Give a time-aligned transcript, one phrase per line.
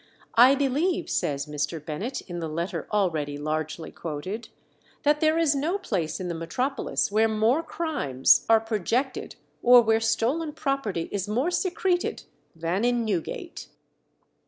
[0.33, 1.79] "I believe," says Mr.
[1.85, 4.49] Bennet in the letter already largely quoted,
[5.03, 9.99] "that there is no place in the metropolis where more crimes are projected or where
[9.99, 12.23] stolen property is more secreted
[12.55, 13.67] than in Newgate."